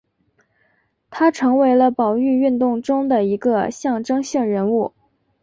[1.11, 4.93] 他成为了保育运动中的一个象征性人物。